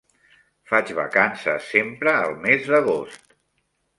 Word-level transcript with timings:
Faig 0.71 0.93
vacances 0.99 1.69
sempre 1.75 2.15
al 2.23 2.35
mes 2.47 2.65
d'agost. 2.71 3.37